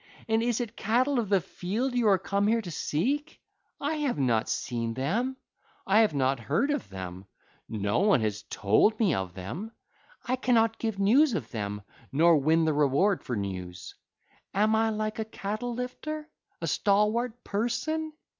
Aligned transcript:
And 0.27 0.41
is 0.41 0.59
it 0.59 0.75
cattle 0.75 1.19
of 1.19 1.29
the 1.29 1.39
field 1.41 1.93
you 1.93 2.07
are 2.07 2.17
come 2.17 2.47
here 2.47 2.63
to 2.63 2.71
seek? 2.71 3.39
I 3.79 3.97
have 3.97 4.17
not 4.17 4.49
seen 4.49 4.95
them: 4.95 5.37
I 5.85 5.99
have 5.99 6.15
not 6.15 6.39
heard 6.39 6.71
of 6.71 6.89
them: 6.89 7.25
no 7.69 7.99
one 7.99 8.21
has 8.21 8.41
told 8.49 8.99
me 8.99 9.13
of 9.13 9.35
them. 9.35 9.71
I 10.25 10.37
cannot 10.37 10.79
give 10.79 10.97
news 10.97 11.35
of 11.35 11.51
them, 11.51 11.83
nor 12.11 12.37
win 12.37 12.65
the 12.65 12.73
reward 12.73 13.23
for 13.23 13.35
news. 13.35 13.93
Am 14.55 14.75
I 14.75 14.89
like 14.89 15.19
a 15.19 15.25
cattle 15.25 15.75
lifter, 15.75 16.27
a 16.61 16.65
stalwart 16.65 17.43
person? 17.43 18.11